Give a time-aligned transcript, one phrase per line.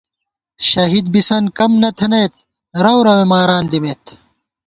[0.69, 2.33] شہید بِسنت کم نہ تھنئیت،
[2.83, 4.03] رؤروے ماران دِمېت